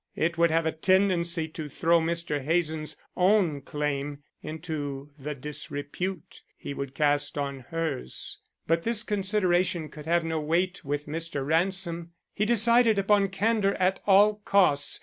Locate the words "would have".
0.35-0.65